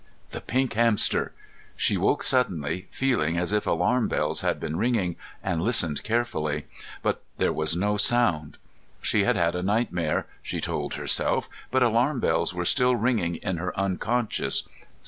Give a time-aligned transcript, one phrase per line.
[0.31, 1.31] The pink hamster!
[1.75, 6.65] She woke suddenly, feeling as if alarm bells had been ringing, and listened carefully,
[7.03, 8.57] but there was no sound.
[9.03, 13.57] She had had a nightmare, she told herself, but alarm bells were still ringing in
[13.57, 14.67] her unconscious.